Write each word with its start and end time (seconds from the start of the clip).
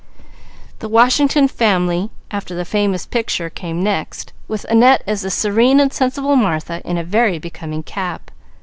The 0.79 0.89
Washington 0.89 1.47
Family, 1.47 2.09
after 2.31 2.55
the 2.55 2.65
famous 2.65 3.05
picture, 3.05 3.51
came 3.51 3.83
next, 3.83 4.33
with 4.47 4.63
Annette 4.67 5.03
as 5.05 5.21
the 5.21 5.29
serene 5.29 5.79
and 5.79 5.93
sensible 5.93 6.35
Martha, 6.35 6.81
in 6.83 6.97
a 6.97 7.03
very 7.03 7.37
becoming 7.37 7.83
cap. 7.83 8.31